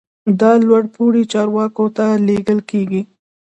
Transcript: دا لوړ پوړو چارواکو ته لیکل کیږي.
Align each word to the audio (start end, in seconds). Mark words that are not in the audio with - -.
دا 0.39 0.51
لوړ 0.67 0.83
پوړو 0.93 1.21
چارواکو 1.33 1.85
ته 1.97 2.05
لیکل 2.27 2.59
کیږي. 2.69 3.01